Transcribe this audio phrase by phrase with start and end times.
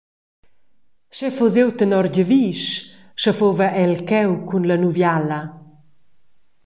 [1.15, 2.69] Sch’ei fuss iu tenor giavisch,
[3.19, 5.41] sche fuva el cheu cun la nuviala.